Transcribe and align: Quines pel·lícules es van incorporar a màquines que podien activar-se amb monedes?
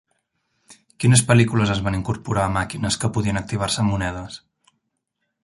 Quines 1.03 1.21
pel·lícules 1.27 1.73
es 1.73 1.81
van 1.87 1.97
incorporar 1.99 2.47
a 2.47 2.53
màquines 2.57 2.99
que 3.05 3.13
podien 3.19 3.41
activar-se 3.43 3.85
amb 3.85 3.95
monedes? 3.97 4.41